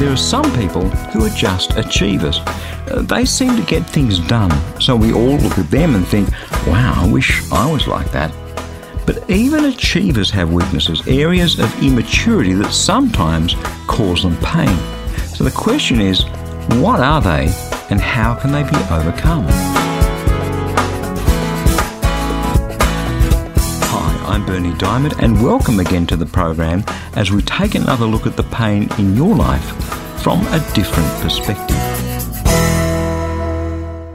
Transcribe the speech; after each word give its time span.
There 0.00 0.10
are 0.10 0.16
some 0.16 0.50
people 0.56 0.88
who 0.88 1.26
are 1.26 1.36
just 1.36 1.76
achievers. 1.76 2.38
Uh, 2.38 3.02
they 3.06 3.26
seem 3.26 3.54
to 3.56 3.62
get 3.62 3.84
things 3.84 4.18
done, 4.18 4.50
so 4.80 4.96
we 4.96 5.12
all 5.12 5.36
look 5.36 5.58
at 5.58 5.70
them 5.70 5.94
and 5.94 6.08
think, 6.08 6.30
wow, 6.66 6.94
I 6.96 7.06
wish 7.06 7.42
I 7.52 7.70
was 7.70 7.86
like 7.86 8.10
that. 8.12 8.32
But 9.04 9.28
even 9.28 9.66
achievers 9.66 10.30
have 10.30 10.54
weaknesses, 10.54 11.06
areas 11.06 11.58
of 11.58 11.82
immaturity 11.82 12.54
that 12.54 12.72
sometimes 12.72 13.54
cause 13.86 14.22
them 14.22 14.38
pain. 14.38 14.74
So 15.34 15.44
the 15.44 15.50
question 15.50 16.00
is, 16.00 16.24
what 16.80 17.00
are 17.00 17.20
they 17.20 17.52
and 17.90 18.00
how 18.00 18.34
can 18.36 18.52
they 18.52 18.62
be 18.62 18.76
overcome? 18.90 19.44
Hi, 23.90 24.34
I'm 24.34 24.46
Berni 24.46 24.72
Dymet 24.72 25.22
and 25.22 25.44
welcome 25.44 25.78
again 25.78 26.06
to 26.06 26.16
the 26.16 26.24
program 26.24 26.84
as 27.16 27.30
we 27.30 27.42
take 27.42 27.74
another 27.74 28.06
look 28.06 28.26
at 28.26 28.38
the 28.38 28.44
pain 28.44 28.88
in 28.98 29.14
your 29.14 29.36
life 29.36 29.89
from 30.22 30.46
a 30.48 30.58
different 30.74 31.08
perspective. 31.22 31.76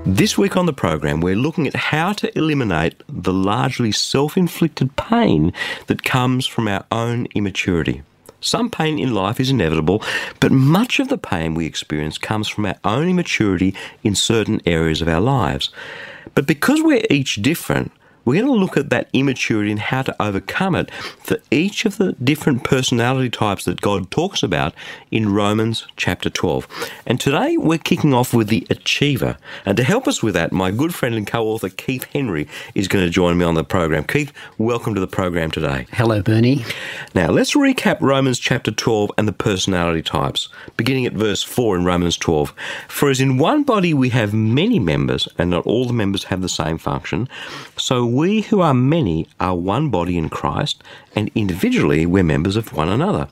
This 0.05 0.37
week 0.37 0.55
on 0.55 0.67
the 0.67 0.73
program, 0.73 1.19
we're 1.19 1.35
looking 1.35 1.65
at 1.65 1.75
how 1.75 2.13
to 2.13 2.37
eliminate 2.37 3.01
the 3.09 3.33
largely 3.33 3.91
self 3.91 4.37
inflicted 4.37 4.95
pain 4.95 5.51
that 5.87 6.03
comes 6.03 6.45
from 6.45 6.67
our 6.67 6.85
own 6.91 7.27
immaturity. 7.33 8.03
Some 8.39 8.69
pain 8.69 8.99
in 8.99 9.15
life 9.15 9.39
is 9.39 9.49
inevitable, 9.49 10.03
but 10.39 10.51
much 10.51 10.99
of 10.99 11.07
the 11.07 11.17
pain 11.17 11.55
we 11.55 11.65
experience 11.65 12.19
comes 12.19 12.47
from 12.47 12.67
our 12.67 12.77
own 12.83 13.09
immaturity 13.09 13.73
in 14.03 14.13
certain 14.13 14.61
areas 14.67 15.01
of 15.01 15.07
our 15.07 15.21
lives. 15.21 15.71
But 16.35 16.45
because 16.45 16.83
we're 16.83 17.07
each 17.09 17.41
different, 17.41 17.91
we're 18.25 18.41
going 18.41 18.51
to 18.51 18.59
look 18.59 18.75
at 18.75 18.89
that 18.89 19.07
immaturity 19.13 19.71
and 19.71 19.79
how 19.79 20.01
to 20.01 20.21
overcome 20.21 20.73
it 20.75 20.91
for 20.91 21.37
each 21.51 21.85
of 21.85 21.97
the 21.97 22.13
different 22.13 22.63
personality 22.63 23.29
types 23.29 23.65
that 23.65 23.81
God 23.81 24.09
talks 24.09 24.41
about 24.41 24.73
in 25.11 25.31
Romans 25.31 25.85
chapter 25.95 26.29
12. 26.29 26.67
And 27.05 27.19
today 27.19 27.55
we're 27.55 27.77
kicking 27.77 28.13
off 28.15 28.33
with 28.33 28.47
the 28.47 28.65
achiever. 28.71 29.37
And 29.65 29.77
to 29.77 29.83
help 29.83 30.07
us 30.07 30.23
with 30.23 30.33
that, 30.33 30.51
my 30.51 30.71
good 30.71 30.95
friend 30.95 31.13
and 31.13 31.27
co 31.27 31.47
author 31.47 31.69
Keith 31.69 32.05
Henry 32.05 32.47
is 32.73 32.87
going 32.87 33.05
to 33.05 33.11
join 33.11 33.37
me 33.37 33.45
on 33.45 33.53
the 33.53 33.63
program. 33.63 34.03
Keith, 34.03 34.33
welcome 34.57 34.95
to 34.95 35.01
the 35.01 35.07
program 35.07 35.51
today. 35.51 35.85
Hello, 35.91 36.21
Berni. 36.21 36.65
Now, 37.13 37.29
let's 37.29 37.53
recap 37.53 38.01
Romans 38.01 38.39
chapter 38.39 38.71
12 38.71 39.11
and 39.19 39.27
the 39.27 39.33
personality 39.33 40.01
types, 40.01 40.49
beginning 40.77 41.05
at 41.05 41.13
verse 41.13 41.43
4 41.43 41.77
in 41.77 41.85
Romans 41.85 42.17
12. 42.17 42.53
For 42.87 43.09
as 43.11 43.21
in 43.21 43.37
one 43.37 43.63
body 43.63 43.93
we 43.93 44.09
have 44.09 44.33
many 44.33 44.79
members, 44.79 45.27
and 45.37 45.51
not 45.51 45.65
all 45.67 45.85
the 45.85 45.93
members 45.93 46.23
have 46.25 46.41
the 46.41 46.49
same 46.49 46.79
function, 46.79 47.29
so 47.77 48.14
we 48.15 48.43
who 48.43 48.61
are 48.61 48.73
many 48.73 49.27
are 49.41 49.57
one 49.57 49.89
body 49.89 50.17
in 50.17 50.29
Christ, 50.29 50.81
and 51.17 51.29
individually 51.35 52.05
we're 52.05 52.23
members 52.23 52.55
of 52.55 52.71
one 52.71 52.87
another. 52.87 53.27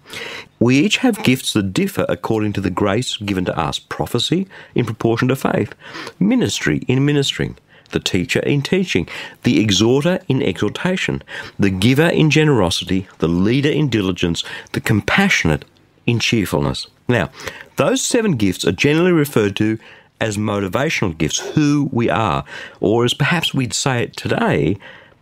We 0.59 0.77
each 0.77 0.97
have 0.97 1.23
gifts 1.23 1.53
that 1.53 1.71
differ 1.71 2.05
according 2.09 2.51
to 2.53 2.61
the 2.61 2.69
grace 2.69 3.15
given 3.15 3.45
to 3.45 3.57
us 3.57 3.79
prophecy 3.79 4.45
in 4.75 4.83
proportion 4.85 5.29
to 5.29 5.37
faith, 5.37 5.73
ministry 6.19 6.79
in 6.89 7.05
ministering, 7.05 7.57
the 7.91 8.01
teacher 8.01 8.41
in 8.41 8.61
teaching, 8.61 9.07
the 9.43 9.61
exhorter 9.61 10.19
in 10.27 10.43
exhortation, 10.43 11.23
the 11.57 11.69
giver 11.69 12.09
in 12.09 12.29
generosity, 12.29 13.07
the 13.19 13.29
leader 13.29 13.71
in 13.71 13.87
diligence, 13.87 14.43
the 14.73 14.81
compassionate 14.81 15.63
in 16.05 16.19
cheerfulness. 16.19 16.87
Now, 17.07 17.29
those 17.77 18.01
seven 18.01 18.35
gifts 18.35 18.65
are 18.65 18.73
generally 18.73 19.13
referred 19.13 19.55
to 19.57 19.79
as 20.23 20.37
motivational 20.37 21.15
gifts, 21.17 21.39
who 21.39 21.89
we 21.91 22.09
are, 22.09 22.45
or 22.79 23.03
as 23.03 23.13
perhaps 23.13 23.53
we'd 23.53 23.73
say 23.73 24.03
it 24.03 24.15
today, 24.15 24.77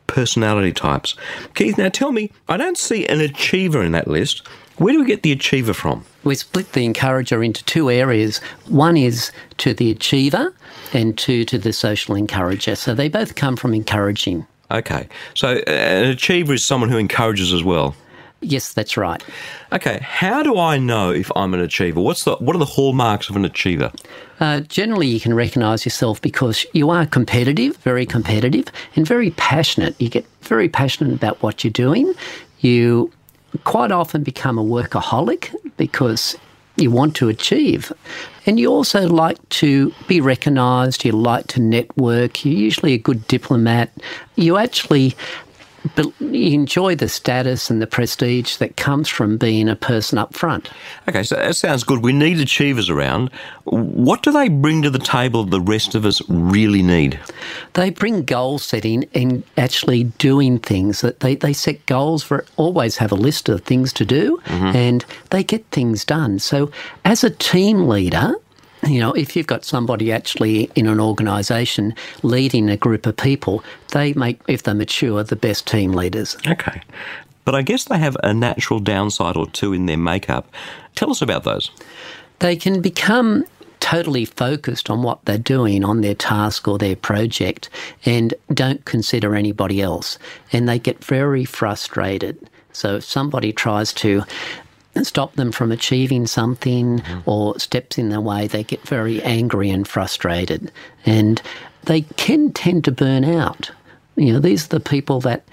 personality 0.06 0.72
types. 0.72 1.16
Keith, 1.56 1.78
now 1.78 1.90
tell 1.90 2.12
me, 2.12 2.32
I 2.48 2.56
don't 2.56 2.78
see 2.78 3.08
an 3.08 3.20
achiever 3.20 3.82
in 3.82 3.94
that 3.94 4.08
list. 4.08 4.46
Where 4.78 4.94
do 4.94 5.00
we 5.00 5.06
get 5.06 5.24
the 5.24 5.32
achiever 5.32 5.74
from? 5.74 6.06
We 6.24 6.36
split 6.36 6.74
the 6.74 6.86
encourager 6.86 7.44
into 7.44 7.64
two 7.66 7.90
areas. 7.90 8.38
One 8.68 8.96
is 8.96 9.32
to 9.58 9.74
the 9.74 9.90
achiever 9.90 10.54
and 10.94 11.18
two 11.18 11.46
to 11.46 11.58
the 11.58 11.74
social 11.74 12.16
encourager. 12.16 12.76
So 12.76 12.94
they 12.94 13.10
both 13.10 13.34
come 13.34 13.56
from 13.58 13.74
encouraging. 13.74 14.46
Okay, 14.70 15.08
so 15.34 15.56
uh, 15.68 15.72
an 15.72 16.12
achiever 16.12 16.54
is 16.54 16.64
someone 16.64 16.90
who 16.90 16.98
encourages 16.98 17.52
as 17.52 17.64
well. 17.64 17.96
Yes, 18.42 18.74
that's 18.74 18.98
right. 18.98 19.24
Okay, 19.72 20.00
how 20.02 20.42
do 20.42 20.58
I 20.58 20.80
know 20.80 21.12
if 21.12 21.32
I'm 21.36 21.54
an 21.54 21.60
achiever? 21.60 22.02
What's 22.02 22.24
the 22.24 22.36
what 22.38 22.56
are 22.56 22.60
the 22.60 22.66
hallmarks 22.66 23.30
of 23.30 23.36
an 23.36 23.46
achiever? 23.46 23.92
Uh, 24.40 24.62
generally, 24.62 25.06
you 25.08 25.20
can 25.20 25.36
recognise 25.36 25.86
yourself 25.86 26.20
because 26.22 26.66
you 26.74 26.90
are 26.90 27.06
competitive, 27.06 27.78
very 27.78 28.06
competitive, 28.06 28.66
and 28.96 29.08
very 29.08 29.30
passionate. 29.32 30.00
You 30.02 30.10
get 30.10 30.26
very 30.42 30.68
passionate 30.68 31.14
about 31.14 31.42
what 31.44 31.64
you're 31.64 31.72
doing. 31.72 32.14
You 32.62 33.12
quite 33.64 33.92
often 33.92 34.24
become 34.24 34.58
a 34.58 34.64
workaholic 34.64 35.54
because 35.78 36.36
you 36.78 36.90
want 36.90 37.16
to 37.18 37.30
achieve. 37.30 37.92
And 38.46 38.60
you 38.60 38.72
also 38.72 39.08
like 39.08 39.38
to 39.50 39.94
be 40.08 40.20
recognised, 40.20 41.06
you 41.06 41.12
like 41.12 41.48
to 41.48 41.62
network, 41.62 42.44
you're 42.44 42.56
usually 42.56 42.94
a 42.94 42.98
good 42.98 43.28
diplomat. 43.28 43.92
You 44.36 44.58
actually 44.58 45.16
but 45.96 46.08
you 46.22 46.54
enjoy 46.54 46.96
the 46.96 47.10
status 47.10 47.70
and 47.70 47.82
the 47.82 47.88
prestige 47.88 48.58
that 48.58 48.78
comes 48.78 49.10
from 49.10 49.38
being 49.38 49.68
a 49.68 49.76
person 49.76 50.18
up 50.18 50.34
front. 50.34 50.70
Okay, 51.08 51.24
so 51.24 51.36
that 51.36 51.56
sounds 51.56 51.84
good. 51.84 52.04
We 52.04 52.14
need 52.14 52.40
achievers 52.40 52.90
around. 52.90 53.30
What 53.64 54.24
do 54.24 54.32
they 54.32 54.50
bring 54.50 54.82
to 54.84 54.90
the 54.90 55.00
table 55.00 55.44
the 55.44 55.62
rest 55.62 55.96
of 55.96 56.06
us 56.06 56.22
really 56.30 56.84
need? 56.84 57.20
They 57.74 57.90
bring 57.90 58.24
goal 58.24 58.60
setting 58.60 59.06
and 59.14 59.44
actually 59.58 60.06
doing 60.06 60.60
things 60.60 61.02
that 61.02 61.22
they, 61.22 61.36
they 61.36 61.54
set 61.54 61.86
goals 61.86 62.24
for 62.24 62.46
always 62.58 62.98
have 62.98 63.12
a 63.12 63.16
list 63.16 63.50
of 63.50 63.62
things 63.64 63.94
to 63.94 64.06
do 64.06 64.40
mm-hmm. 64.46 64.76
and 64.76 65.06
they 65.32 65.44
get 65.44 65.66
things 65.68 66.06
done. 66.06 66.40
So 66.40 66.72
as 67.06 67.24
a 67.24 67.30
team 67.30 67.88
leader, 67.88 68.36
you 68.84 69.00
know, 69.00 69.14
if 69.14 69.36
you've 69.36 69.48
got 69.48 69.64
somebody 69.64 70.12
actually 70.12 70.70
in 70.76 70.88
an 70.88 71.00
organisation 71.00 71.94
leading 72.24 72.70
a 72.70 72.78
group 72.78 73.06
of 73.06 73.16
people, 73.16 73.64
they 73.90 74.14
make, 74.14 74.40
if 74.48 74.64
they 74.64 74.74
mature, 74.74 75.24
the 75.24 75.36
best 75.36 75.68
team 75.68 75.94
leaders. 75.94 76.38
Okay. 76.48 76.82
But 77.46 77.56
I 77.56 77.62
guess 77.62 77.86
they 77.86 77.98
have 77.98 78.18
a 78.24 78.34
natural 78.34 78.80
downside 78.80 79.36
or 79.36 79.48
two 79.48 79.74
in 79.74 79.86
their 79.86 79.98
makeup. 79.98 80.52
Tell 80.96 81.12
us 81.12 81.22
about 81.22 81.44
those. 81.44 81.72
They 82.40 82.56
can 82.56 82.82
become 82.82 83.46
totally 83.80 84.26
focused 84.26 84.90
on 84.90 85.04
what 85.04 85.24
they're 85.26 85.38
doing 85.38 85.84
on 85.84 86.02
their 86.02 86.16
task 86.16 86.68
or 86.68 86.78
their 86.78 86.96
project 86.96 87.70
and 88.06 88.34
don't 88.54 88.86
consider 88.86 89.36
anybody 89.36 89.82
else. 89.82 90.18
And 90.54 90.70
they 90.70 90.80
get 90.80 91.04
very 91.04 91.46
frustrated. 91.46 92.38
So 92.74 92.98
if 92.98 93.04
somebody 93.04 93.52
tries 93.52 93.92
to 93.94 94.24
stop 95.04 95.36
them 95.36 95.52
from 95.52 95.72
achieving 95.72 96.28
something 96.28 97.00
mm-hmm. 97.00 97.30
or 97.30 97.58
steps 97.60 97.98
in 97.98 98.10
their 98.10 98.22
way, 98.22 98.48
they 98.48 98.64
get 98.64 98.88
very 98.88 99.22
angry 99.24 99.70
and 99.70 99.88
frustrated. 99.88 100.72
And 101.06 101.42
they 101.84 102.02
can 102.02 102.52
tend 102.52 102.84
to 102.86 102.92
burn 102.92 103.24
out. 103.24 103.72
You 104.16 104.34
know, 104.34 104.40
these 104.40 104.66
are 104.66 104.70
the 104.70 104.80
people 104.80 105.22
that 105.22 105.44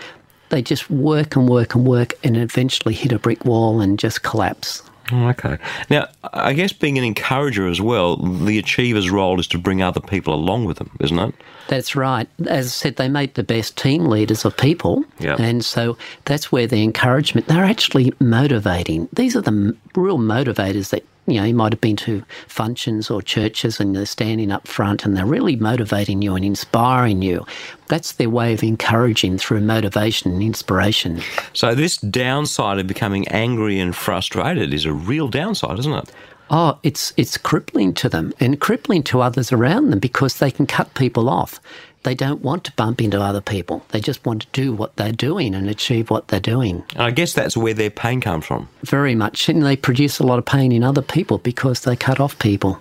they 0.51 0.63
just 0.63 0.91
work 0.91 1.37
and 1.37 1.49
work 1.49 1.75
and 1.75 1.87
work 1.87 2.15
and 2.25 2.37
eventually 2.37 2.95
hit 2.95 3.13
a 3.13 3.19
brick 3.19 3.45
wall 3.45 3.81
and 3.81 3.99
just 3.99 4.23
collapse. 4.23 4.83
Oh, 5.13 5.29
okay. 5.29 5.59
Now, 5.89 6.09
I 6.33 6.53
guess 6.53 6.73
being 6.73 6.99
an 6.99 7.05
encourager 7.05 7.67
as 7.67 7.81
well, 7.81 8.17
the 8.17 8.59
achiever's 8.59 9.11
role 9.11 9.41
is 9.41 9.47
to 9.49 9.59
bring 9.59 9.83
other 9.83 10.01
people 10.01 10.35
along 10.35 10.67
with 10.67 10.79
them, 10.79 10.91
isn't 11.01 11.19
it? 11.19 11.35
That's 11.69 11.95
right. 11.95 12.29
As 12.47 12.67
I 12.67 12.69
said, 12.69 12.97
they 12.97 13.09
make 13.09 13.35
the 13.35 13.43
best 13.43 13.77
team 13.77 14.07
leaders 14.07 14.45
of 14.45 14.57
people. 14.57 15.05
Yep. 15.21 15.41
And 15.41 15.65
so 15.65 15.97
that's 16.25 16.51
where 16.51 16.67
the 16.67 16.83
encouragement, 16.83 17.47
they're 17.47 17.65
actually 17.65 18.13
motivating. 18.21 19.09
These 19.13 19.37
are 19.37 19.43
the 19.43 19.77
real 19.95 20.19
motivators 20.19 20.91
that 20.91 21.05
you 21.31 21.41
know, 21.41 21.47
you 21.47 21.55
might 21.55 21.73
have 21.73 21.81
been 21.81 21.97
to 21.97 22.25
functions 22.47 23.11
or 23.11 23.23
churches 23.23 23.81
and 23.81 23.95
they're 23.95 24.07
standing 24.07 24.51
up 24.51 24.67
front 24.67 25.05
and 25.05 25.17
they're 25.17 25.27
really 25.27 25.57
motivating 25.57 26.23
you 26.23 26.35
and 26.35 26.45
inspiring 26.45 27.23
you. 27.23 27.45
That's 27.89 28.13
their 28.13 28.31
way 28.31 28.53
of 28.53 28.63
encouraging 28.63 29.39
through 29.39 29.61
motivation 29.61 30.33
and 30.33 30.43
inspiration. 30.43 31.21
So, 31.53 31.75
this 31.75 31.97
downside 31.97 32.79
of 32.79 32.87
becoming 32.87 33.27
angry 33.29 33.79
and 33.79 33.95
frustrated 33.95 34.75
is 34.75 34.85
a 34.85 34.93
real 34.93 35.29
downside, 35.29 35.79
isn't 35.79 35.93
it? 35.93 36.11
Oh, 36.51 36.79
it's 36.83 37.13
it's 37.17 37.37
crippling 37.37 37.93
to 37.95 38.09
them 38.09 38.33
and 38.41 38.61
crippling 38.61 39.03
to 39.05 39.21
others 39.21 39.53
around 39.53 39.91
them 39.91 39.99
because 39.99 40.39
they 40.39 40.51
can 40.51 40.67
cut 40.67 40.95
people 40.95 41.29
off. 41.29 41.61
They 42.05 42.15
don't 42.15 42.43
want 42.43 42.65
to 42.65 42.73
bump 42.73 43.03
into 43.03 43.21
other 43.21 43.41
people. 43.41 43.85
They 43.89 44.01
just 44.01 44.25
want 44.25 44.43
to 44.43 44.49
do 44.53 44.73
what 44.73 44.97
they're 44.97 45.13
doing 45.13 45.55
and 45.55 45.69
achieve 45.69 46.11
what 46.11 46.29
they're 46.29 46.41
doing. 46.41 46.85
And 46.93 47.03
I 47.03 47.11
guess 47.11 47.33
that's 47.33 47.57
where 47.57 47.75
their 47.75 47.91
pain 47.91 48.21
comes 48.21 48.47
from. 48.47 48.69
Very 48.83 49.15
much. 49.15 49.49
And 49.49 49.63
they 49.63 49.77
produce 49.77 50.19
a 50.19 50.25
lot 50.25 50.39
of 50.39 50.47
pain 50.47 50.71
in 50.73 50.85
other 50.85 51.03
people 51.03 51.39
because 51.39 51.81
they 51.81 51.97
cut 51.97 52.21
off 52.21 52.39
people. 52.39 52.79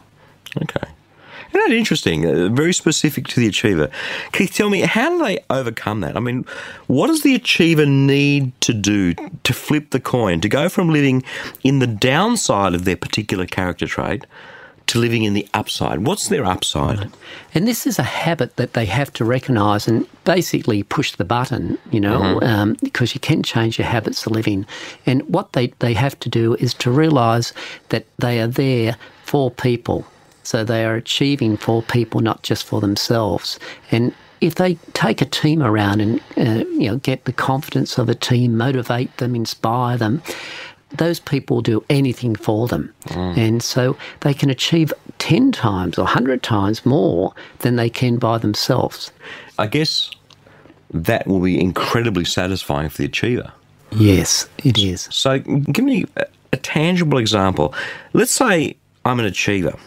Okay. 0.61 0.87
Isn't 1.49 1.69
that 1.69 1.71
interesting? 1.71 2.25
Uh, 2.25 2.49
very 2.49 2.73
specific 2.73 3.27
to 3.27 3.39
the 3.39 3.47
achiever. 3.47 3.89
Keith, 4.31 4.53
tell 4.53 4.69
me, 4.69 4.81
how 4.81 5.09
do 5.09 5.23
they 5.23 5.39
overcome 5.49 6.01
that? 6.01 6.17
I 6.17 6.19
mean, 6.19 6.45
what 6.87 7.07
does 7.07 7.21
the 7.21 7.35
achiever 7.35 7.85
need 7.85 8.59
to 8.61 8.73
do 8.73 9.13
to 9.43 9.53
flip 9.53 9.91
the 9.91 9.99
coin, 9.99 10.41
to 10.41 10.49
go 10.49 10.69
from 10.69 10.89
living 10.89 11.23
in 11.63 11.79
the 11.79 11.87
downside 11.87 12.73
of 12.73 12.85
their 12.85 12.97
particular 12.97 13.45
character 13.45 13.87
trait 13.87 14.25
to 14.87 14.99
living 14.99 15.23
in 15.23 15.33
the 15.33 15.47
upside? 15.53 16.05
What's 16.05 16.29
their 16.29 16.45
upside? 16.45 17.09
And 17.53 17.67
this 17.67 17.85
is 17.85 17.99
a 17.99 18.03
habit 18.03 18.55
that 18.55 18.73
they 18.73 18.85
have 18.85 19.11
to 19.13 19.25
recognise 19.25 19.87
and 19.87 20.07
basically 20.23 20.83
push 20.83 21.15
the 21.15 21.25
button, 21.25 21.77
you 21.91 21.99
know, 21.99 22.39
um, 22.41 22.77
because 22.81 23.13
you 23.13 23.19
can 23.19 23.43
change 23.43 23.77
your 23.77 23.87
habits 23.87 24.25
of 24.25 24.31
living. 24.31 24.65
And 25.05 25.21
what 25.23 25.53
they, 25.53 25.67
they 25.79 25.93
have 25.93 26.19
to 26.19 26.29
do 26.29 26.55
is 26.55 26.73
to 26.75 26.91
realise 26.91 27.53
that 27.89 28.05
they 28.17 28.39
are 28.39 28.47
there 28.47 28.97
for 29.23 29.51
people. 29.51 30.05
So 30.47 30.63
they 30.63 30.85
are 30.85 30.95
achieving 30.95 31.57
for 31.57 31.83
people, 31.83 32.21
not 32.21 32.41
just 32.41 32.65
for 32.65 32.79
themselves. 32.79 33.59
And 33.91 34.13
if 34.39 34.55
they 34.55 34.75
take 34.93 35.21
a 35.21 35.25
team 35.25 35.61
around 35.61 35.99
and 35.99 36.21
uh, 36.37 36.63
you 36.69 36.87
know 36.89 36.95
get 36.99 37.25
the 37.25 37.33
confidence 37.33 37.97
of 37.97 38.07
a 38.07 38.15
team, 38.15 38.55
motivate 38.55 39.17
them, 39.17 39.35
inspire 39.35 39.97
them, 39.97 40.21
those 40.95 41.19
people 41.19 41.59
do 41.59 41.83
anything 41.89 42.33
for 42.33 42.65
them. 42.69 42.93
And 43.09 43.61
so 43.61 43.97
they 44.21 44.33
can 44.33 44.49
achieve 44.49 44.93
10 45.17 45.51
times 45.51 45.97
or 45.97 46.03
100 46.03 46.41
times 46.43 46.85
more 46.85 47.33
than 47.59 47.75
they 47.75 47.89
can 47.89 48.15
by 48.15 48.37
themselves. 48.37 49.11
I 49.59 49.67
guess 49.67 50.09
that 50.91 51.27
will 51.27 51.41
be 51.41 51.59
incredibly 51.59 52.23
satisfying 52.23 52.87
for 52.87 52.99
the 52.99 53.05
achiever. 53.05 53.51
Yes, 53.91 54.47
it 54.63 54.77
is. 54.77 55.09
So, 55.11 55.39
give 55.39 55.83
me 55.83 56.05
a, 56.15 56.25
a 56.53 56.57
tangible 56.57 57.17
example. 57.17 57.73
Let's 58.13 58.31
say 58.31 58.77
I'm 59.03 59.19
an 59.19 59.25
achiever 59.25 59.77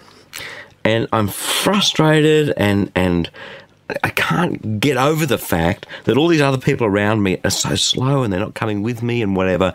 and 0.85 1.06
I'm 1.12 1.29
frustrated 1.29 2.55
and 2.56 2.91
and 2.94 3.31
I 4.05 4.11
can't 4.11 4.81
get 4.81 4.97
over 4.97 5.27
the 5.27 5.38
fact 5.38 5.87
that 6.05 6.17
all 6.17 6.29
these 6.29 6.41
other 6.41 6.59
people 6.59 6.87
around 6.87 7.23
me 7.23 7.41
are 7.44 7.50
so 7.50 7.75
slow 7.75 8.23
and 8.23 8.32
they're 8.32 8.41
not 8.41 8.55
coming 8.55 8.82
with 8.82 9.03
me 9.03 9.23
and 9.23 9.35
whatever. 9.35 9.75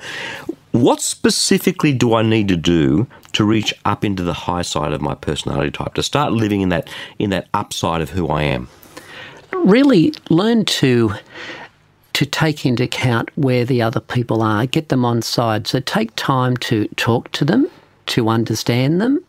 What 0.71 1.01
specifically 1.01 1.93
do 1.93 2.15
I 2.15 2.21
need 2.21 2.47
to 2.49 2.55
do 2.55 3.07
to 3.33 3.43
reach 3.43 3.73
up 3.85 4.03
into 4.03 4.23
the 4.23 4.33
high 4.33 4.61
side 4.61 4.93
of 4.93 5.01
my 5.01 5.15
personality 5.15 5.71
type 5.71 5.93
to 5.95 6.03
start 6.03 6.33
living 6.33 6.61
in 6.61 6.69
that 6.69 6.89
in 7.19 7.29
that 7.31 7.47
upside 7.53 8.01
of 8.01 8.09
who 8.11 8.27
I 8.27 8.43
am? 8.43 8.67
Really 9.53 10.13
learn 10.29 10.65
to 10.65 11.13
to 12.13 12.25
take 12.25 12.65
into 12.65 12.83
account 12.83 13.29
where 13.35 13.65
the 13.65 13.81
other 13.81 13.99
people 13.99 14.41
are, 14.41 14.65
get 14.65 14.87
them 14.87 15.03
on 15.03 15.21
side. 15.21 15.67
So 15.67 15.81
take 15.81 16.15
time 16.15 16.55
to 16.57 16.87
talk 16.95 17.29
to 17.33 17.43
them, 17.43 17.69
to 18.07 18.29
understand 18.29 19.01
them, 19.01 19.21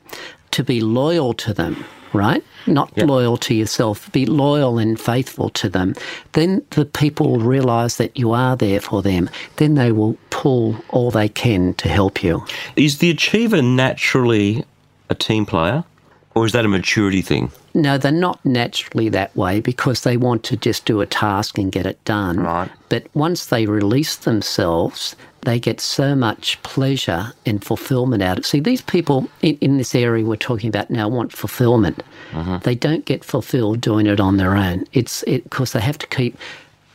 to 0.56 0.64
be 0.64 0.80
loyal 0.80 1.34
to 1.34 1.52
them, 1.52 1.84
right? 2.14 2.42
Not 2.66 2.96
loyal 2.96 3.36
to 3.36 3.54
yourself, 3.54 4.10
be 4.10 4.24
loyal 4.24 4.78
and 4.78 4.98
faithful 4.98 5.50
to 5.50 5.68
them. 5.68 5.94
Then 6.32 6.64
the 6.70 6.86
people 6.86 7.32
will 7.32 7.40
realise 7.40 7.96
that 7.96 8.16
you 8.16 8.32
are 8.32 8.56
there 8.56 8.80
for 8.80 9.02
them. 9.02 9.28
Then 9.56 9.74
they 9.74 9.92
will 9.92 10.16
pull 10.30 10.76
all 10.88 11.10
they 11.10 11.28
can 11.28 11.74
to 11.74 11.90
help 11.90 12.22
you. 12.22 12.42
Is 12.74 12.98
the 12.98 13.10
achiever 13.10 13.60
naturally 13.60 14.64
a 15.10 15.14
team 15.14 15.44
player 15.44 15.84
or 16.36 16.44
is 16.44 16.52
that 16.52 16.66
a 16.66 16.68
maturity 16.68 17.22
thing? 17.22 17.50
No, 17.72 17.96
they're 17.96 18.12
not 18.12 18.44
naturally 18.44 19.08
that 19.08 19.34
way 19.34 19.58
because 19.58 20.02
they 20.02 20.18
want 20.18 20.44
to 20.44 20.56
just 20.58 20.84
do 20.84 21.00
a 21.00 21.06
task 21.06 21.56
and 21.56 21.72
get 21.72 21.86
it 21.86 22.04
done. 22.04 22.40
Right. 22.40 22.70
But 22.90 23.06
once 23.14 23.46
they 23.46 23.64
release 23.64 24.16
themselves, 24.16 25.16
they 25.42 25.58
get 25.58 25.80
so 25.80 26.14
much 26.14 26.62
pleasure 26.62 27.32
and 27.46 27.64
fulfillment 27.64 28.22
out 28.22 28.32
of 28.36 28.44
it. 28.44 28.46
See, 28.46 28.60
these 28.60 28.82
people 28.82 29.30
in, 29.40 29.56
in 29.62 29.78
this 29.78 29.94
area 29.94 30.26
we're 30.26 30.36
talking 30.36 30.68
about 30.68 30.90
now 30.90 31.08
want 31.08 31.32
fulfillment. 31.32 32.02
Uh-huh. 32.34 32.58
They 32.62 32.74
don't 32.74 33.06
get 33.06 33.24
fulfilled 33.24 33.80
doing 33.80 34.06
it 34.06 34.20
on 34.20 34.36
their 34.36 34.56
own. 34.56 34.84
It's 34.92 35.24
because 35.24 35.72
they 35.72 35.80
have 35.80 35.96
to 35.98 36.06
keep 36.08 36.36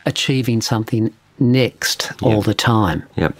achieving 0.06 0.60
something 0.60 1.12
next 1.40 2.12
all 2.22 2.42
the 2.42 2.54
time. 2.54 3.02
Yep. 3.16 3.36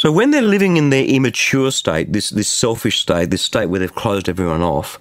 So 0.00 0.10
when 0.10 0.30
they're 0.30 0.40
living 0.40 0.78
in 0.78 0.88
their 0.88 1.04
immature 1.04 1.70
state, 1.70 2.14
this 2.14 2.30
this 2.30 2.48
selfish 2.48 3.00
state, 3.00 3.28
this 3.28 3.42
state 3.42 3.66
where 3.66 3.80
they've 3.80 3.94
closed 3.94 4.30
everyone 4.30 4.62
off, 4.62 4.98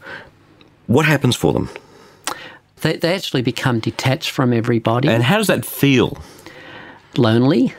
what 0.88 1.06
happens 1.06 1.38
for 1.38 1.54
them? 1.54 1.69
They, 2.81 2.98
they 2.98 3.16
actually 3.16 3.42
become 3.42 3.80
detached 3.80 4.30
from 4.30 4.51
everybody. 4.51 5.07
And 5.07 5.24
how 5.24 5.38
does 5.38 5.48
that 5.48 5.63
feel? 5.63 6.18
lonely, 7.16 7.74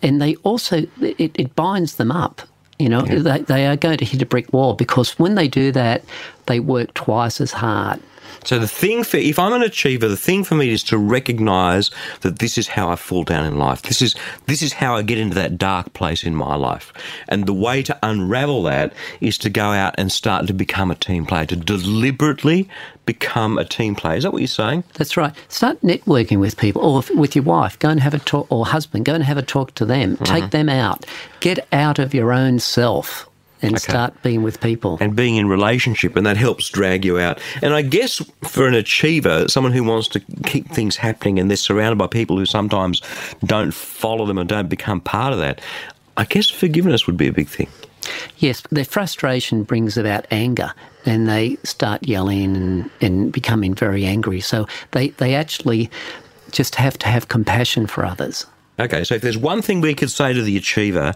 and 0.00 0.22
they 0.22 0.34
also 0.36 0.86
it, 1.02 1.30
it 1.34 1.54
binds 1.54 1.96
them 1.96 2.10
up. 2.10 2.40
You 2.78 2.88
know, 2.88 3.02
they, 3.02 3.40
they 3.40 3.66
are 3.66 3.76
going 3.76 3.98
to 3.98 4.06
hit 4.06 4.22
a 4.22 4.26
brick 4.26 4.50
wall 4.54 4.72
because 4.72 5.18
when 5.18 5.34
they 5.34 5.48
do 5.48 5.72
that, 5.72 6.02
they 6.46 6.58
work 6.58 6.94
twice 6.94 7.38
as 7.38 7.52
hard. 7.52 8.00
So 8.44 8.58
the 8.58 8.68
thing 8.68 9.04
for 9.04 9.16
if 9.16 9.38
I'm 9.38 9.52
an 9.52 9.62
achiever, 9.62 10.08
the 10.08 10.16
thing 10.16 10.44
for 10.44 10.54
me 10.54 10.70
is 10.70 10.82
to 10.84 10.98
recognise 10.98 11.90
that 12.22 12.38
this 12.38 12.58
is 12.58 12.68
how 12.68 12.88
I 12.88 12.96
fall 12.96 13.24
down 13.24 13.46
in 13.46 13.58
life. 13.58 13.82
This 13.82 14.02
is 14.02 14.14
this 14.46 14.62
is 14.62 14.72
how 14.72 14.96
I 14.96 15.02
get 15.02 15.18
into 15.18 15.34
that 15.34 15.58
dark 15.58 15.92
place 15.92 16.24
in 16.24 16.34
my 16.34 16.54
life. 16.54 16.92
And 17.28 17.46
the 17.46 17.52
way 17.52 17.82
to 17.82 17.98
unravel 18.02 18.62
that 18.64 18.92
is 19.20 19.38
to 19.38 19.50
go 19.50 19.66
out 19.66 19.94
and 19.98 20.10
start 20.10 20.46
to 20.46 20.52
become 20.52 20.90
a 20.90 20.94
team 20.94 21.26
player, 21.26 21.46
to 21.46 21.56
deliberately 21.56 22.68
become 23.06 23.58
a 23.58 23.64
team 23.64 23.94
player. 23.94 24.16
Is 24.16 24.24
that 24.24 24.32
what 24.32 24.40
you're 24.40 24.48
saying? 24.48 24.84
That's 24.94 25.16
right. 25.16 25.34
Start 25.48 25.80
networking 25.82 26.38
with 26.38 26.56
people, 26.56 26.82
or 26.82 27.02
with 27.14 27.34
your 27.34 27.44
wife. 27.44 27.78
Go 27.78 27.88
and 27.88 28.00
have 28.00 28.14
a 28.14 28.18
talk, 28.18 28.46
or 28.50 28.66
husband. 28.66 29.04
Go 29.04 29.14
and 29.14 29.24
have 29.24 29.38
a 29.38 29.42
talk 29.42 29.74
to 29.76 29.84
them. 29.84 30.14
Mm-hmm. 30.14 30.24
Take 30.24 30.50
them 30.50 30.68
out. 30.68 31.04
Get 31.40 31.66
out 31.72 31.98
of 31.98 32.14
your 32.14 32.32
own 32.32 32.58
self 32.58 33.28
and 33.62 33.80
start 33.80 34.20
being 34.22 34.42
with 34.42 34.60
people. 34.60 34.98
and 35.00 35.14
being 35.14 35.36
in 35.36 35.48
relationship, 35.48 36.16
and 36.16 36.26
that 36.26 36.36
helps 36.36 36.68
drag 36.68 37.04
you 37.04 37.18
out. 37.18 37.40
And 37.62 37.74
I 37.74 37.82
guess 37.82 38.22
for 38.42 38.66
an 38.66 38.74
achiever, 38.74 39.48
someone 39.48 39.72
who 39.72 39.84
wants 39.84 40.08
to 40.08 40.20
keep 40.44 40.68
things 40.68 40.96
happening, 40.96 41.38
and 41.38 41.48
they're 41.50 41.56
surrounded 41.56 41.96
by 41.96 42.06
people 42.06 42.36
who 42.36 42.46
sometimes 42.46 43.00
don't 43.44 43.72
follow 43.72 44.26
them 44.26 44.38
and 44.38 44.48
don't 44.48 44.68
become 44.68 45.00
part 45.00 45.32
of 45.32 45.38
that, 45.38 45.60
I 46.16 46.24
guess 46.24 46.50
forgiveness 46.50 47.06
would 47.06 47.16
be 47.16 47.28
a 47.28 47.32
big 47.32 47.48
thing. 47.48 47.68
Yes, 48.38 48.62
their 48.70 48.84
frustration 48.84 49.62
brings 49.62 49.96
about 49.96 50.26
anger 50.30 50.72
and 51.06 51.28
they 51.28 51.56
start 51.62 52.06
yelling 52.06 52.56
and, 52.56 52.90
and 53.00 53.32
becoming 53.32 53.74
very 53.74 54.04
angry. 54.04 54.40
So 54.40 54.66
they, 54.90 55.10
they 55.10 55.34
actually 55.34 55.90
just 56.50 56.74
have 56.74 56.98
to 56.98 57.08
have 57.08 57.28
compassion 57.28 57.86
for 57.86 58.04
others. 58.04 58.46
Okay, 58.80 59.04
so 59.04 59.14
if 59.14 59.22
there's 59.22 59.38
one 59.38 59.62
thing 59.62 59.80
we 59.80 59.94
could 59.94 60.10
say 60.10 60.32
to 60.32 60.42
the 60.42 60.56
achiever, 60.56 61.14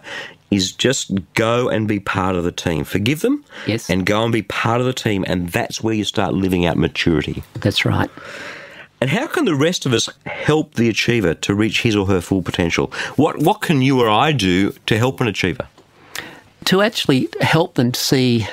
is 0.49 0.71
just 0.71 1.11
go 1.33 1.69
and 1.69 1.87
be 1.87 1.99
part 1.99 2.35
of 2.35 2.43
the 2.43 2.51
team. 2.51 2.83
Forgive 2.83 3.21
them, 3.21 3.43
Yes. 3.65 3.89
and 3.89 4.05
go 4.05 4.23
and 4.23 4.31
be 4.31 4.41
part 4.43 4.79
of 4.79 4.85
the 4.87 4.93
team, 4.93 5.25
and 5.27 5.49
that's 5.49 5.81
where 5.83 5.93
you 5.93 6.03
start 6.03 6.33
living 6.33 6.65
out 6.65 6.77
maturity. 6.77 7.43
That's 7.55 7.85
right. 7.85 8.09
And 8.99 9.09
how 9.09 9.27
can 9.27 9.45
the 9.45 9.55
rest 9.55 9.85
of 9.85 9.93
us 9.93 10.09
help 10.25 10.73
the 10.73 10.89
achiever 10.89 11.33
to 11.35 11.53
reach 11.53 11.81
his 11.83 11.95
or 11.95 12.07
her 12.07 12.21
full 12.21 12.41
potential? 12.41 12.91
What 13.15 13.39
what 13.39 13.61
can 13.61 13.81
you 13.81 14.01
or 14.01 14.09
I 14.09 14.31
do 14.31 14.71
to 14.87 14.97
help 14.97 15.21
an 15.21 15.27
achiever? 15.27 15.67
To 16.65 16.81
actually 16.81 17.29
help 17.41 17.75
them 17.75 17.93
see 17.93 18.47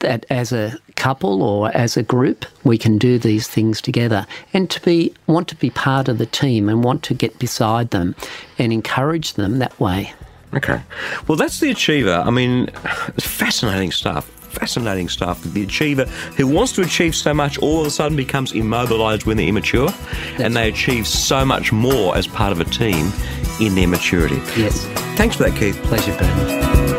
that 0.00 0.26
as 0.30 0.52
a 0.52 0.78
couple 0.94 1.42
or 1.42 1.70
as 1.74 1.96
a 1.96 2.02
group, 2.02 2.44
we 2.64 2.76
can 2.78 2.98
do 2.98 3.18
these 3.18 3.48
things 3.48 3.80
together 3.80 4.26
and 4.52 4.68
to 4.70 4.80
be 4.82 5.12
want 5.26 5.48
to 5.48 5.56
be 5.56 5.70
part 5.70 6.08
of 6.08 6.18
the 6.18 6.26
team 6.26 6.68
and 6.68 6.84
want 6.84 7.02
to 7.04 7.14
get 7.14 7.38
beside 7.38 7.90
them 7.90 8.14
and 8.58 8.72
encourage 8.72 9.32
them 9.34 9.58
that 9.58 9.78
way. 9.80 10.12
Okay. 10.54 10.80
Well, 11.26 11.36
that's 11.36 11.60
the 11.60 11.70
achiever. 11.70 12.22
I 12.24 12.30
mean, 12.30 12.68
it's 13.08 13.26
fascinating 13.26 13.90
stuff. 13.92 14.26
Fascinating 14.48 15.08
stuff. 15.08 15.42
The 15.42 15.62
achiever 15.62 16.06
who 16.36 16.46
wants 16.46 16.72
to 16.72 16.82
achieve 16.82 17.14
so 17.14 17.34
much 17.34 17.58
all 17.58 17.80
of 17.80 17.86
a 17.86 17.90
sudden 17.90 18.16
becomes 18.16 18.52
immobilized 18.52 19.26
when 19.26 19.36
they're 19.36 19.46
immature, 19.46 19.90
and 20.38 20.56
they 20.56 20.68
achieve 20.68 21.06
so 21.06 21.44
much 21.44 21.70
more 21.70 22.16
as 22.16 22.26
part 22.26 22.52
of 22.52 22.60
a 22.60 22.64
team 22.64 23.12
in 23.60 23.74
their 23.74 23.88
maturity. 23.88 24.36
Yes. 24.56 24.84
Thanks 25.16 25.36
for 25.36 25.44
that, 25.44 25.56
Keith. 25.56 25.76
Pleasure, 25.82 26.16
Bernard. 26.16 26.97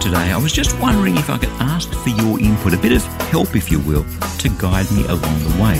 Today, 0.00 0.32
I 0.32 0.36
was 0.36 0.52
just 0.52 0.78
wondering 0.80 1.16
if 1.16 1.28
I 1.28 1.38
could 1.38 1.50
ask 1.60 1.92
for 1.92 2.08
your 2.08 2.40
input, 2.40 2.72
a 2.72 2.78
bit 2.78 2.92
of 2.92 3.04
help, 3.30 3.54
if 3.54 3.70
you 3.70 3.78
will, 3.80 4.04
to 4.38 4.48
guide 4.58 4.90
me 4.92 5.04
along 5.04 5.38
the 5.40 5.62
way. 5.62 5.78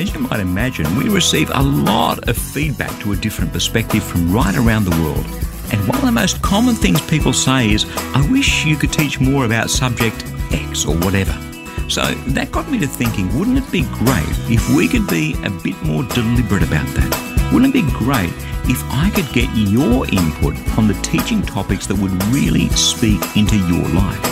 As 0.00 0.14
you 0.14 0.20
might 0.20 0.40
imagine, 0.40 0.86
we 0.96 1.08
receive 1.08 1.50
a 1.52 1.62
lot 1.62 2.28
of 2.28 2.38
feedback 2.38 2.96
to 3.00 3.12
a 3.12 3.16
different 3.16 3.52
perspective 3.52 4.04
from 4.04 4.32
right 4.32 4.56
around 4.56 4.84
the 4.84 5.02
world. 5.02 5.26
And 5.72 5.86
one 5.88 5.98
of 5.98 6.04
the 6.04 6.12
most 6.12 6.40
common 6.40 6.76
things 6.76 7.00
people 7.02 7.32
say 7.32 7.72
is, 7.72 7.84
I 8.14 8.26
wish 8.30 8.64
you 8.64 8.76
could 8.76 8.92
teach 8.92 9.18
more 9.18 9.44
about 9.44 9.70
subject 9.70 10.24
X 10.52 10.86
or 10.86 10.96
whatever. 10.98 11.47
So 11.88 12.04
that 12.04 12.52
got 12.52 12.70
me 12.70 12.78
to 12.80 12.86
thinking 12.86 13.36
wouldn't 13.38 13.58
it 13.58 13.72
be 13.72 13.82
great 13.82 14.28
if 14.50 14.68
we 14.76 14.88
could 14.88 15.06
be 15.08 15.34
a 15.44 15.50
bit 15.50 15.80
more 15.82 16.04
deliberate 16.04 16.62
about 16.62 16.86
that? 16.94 17.50
Wouldn't 17.52 17.74
it 17.74 17.84
be 17.84 17.92
great 17.92 18.32
if 18.68 18.82
I 18.90 19.10
could 19.14 19.32
get 19.32 19.48
your 19.56 20.04
input 20.06 20.54
on 20.78 20.86
the 20.86 20.92
teaching 21.02 21.40
topics 21.40 21.86
that 21.86 21.96
would 21.96 22.12
really 22.26 22.68
speak 22.70 23.22
into 23.36 23.56
your 23.56 23.88
life? 23.88 24.22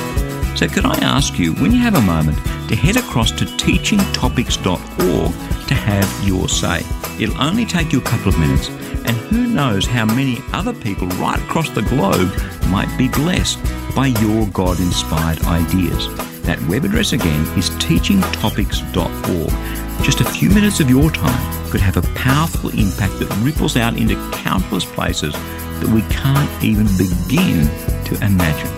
So, 0.57 0.69
could 0.69 0.87
I 0.87 0.97
ask 1.01 1.39
you, 1.39 1.53
when 1.55 1.73
you 1.73 1.79
have 1.79 1.97
a 1.97 2.01
moment, 2.01 2.39
to 2.69 2.77
head 2.77 2.97
across 2.97 3.31
to 3.33 3.45
teachingtopics.org 3.45 5.69
to 5.69 5.75
have 5.75 6.27
your 6.27 6.49
say? 6.49 6.81
It'll 7.19 7.41
only 7.41 7.67
take 7.67 7.93
you 7.93 8.01
a 8.01 8.03
couple 8.03 8.29
of 8.29 8.39
minutes, 8.39 8.69
and 8.69 9.17
who 9.29 9.49
knows 9.49 9.87
how 9.87 10.07
many 10.07 10.39
other 10.53 10.73
people 10.73 11.09
right 11.09 11.41
across 11.41 11.69
the 11.71 11.83
globe 11.83 12.33
might 12.69 12.95
be 12.97 13.09
blessed 13.09 13.59
by 13.95 14.07
your 14.07 14.47
God 14.49 14.81
inspired 14.81 15.43
ideas. 15.45 16.09
That 16.47 16.63
web 16.69 16.85
address 16.85 17.13
again 17.13 17.43
is 17.59 17.71
teachingtopics.org. 17.71 20.05
Just 20.05 20.21
a 20.21 20.25
few 20.25 20.49
minutes 20.49 20.79
of 20.79 20.89
your 20.89 21.11
time 21.11 21.71
could 21.71 21.81
have 21.81 21.97
a 21.97 22.03
powerful 22.15 22.71
impact 22.71 23.19
that 23.19 23.37
ripples 23.43 23.77
out 23.77 23.97
into 23.97 24.15
countless 24.31 24.85
places 24.85 25.33
that 25.33 25.89
we 25.89 26.03
can't 26.03 26.63
even 26.63 26.87
begin 26.97 27.67
to 28.05 28.15
imagine. 28.25 28.71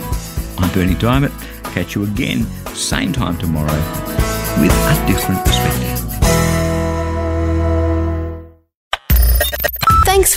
I'm 0.56 0.72
Berni 0.72 0.94
Dymet. 0.94 1.32
Catch 1.74 1.94
you 1.94 2.04
again, 2.04 2.46
same 2.74 3.12
time 3.12 3.36
tomorrow, 3.36 3.76
with 4.62 4.72
a 4.72 5.04
different 5.06 5.44
perspective. 5.44 5.97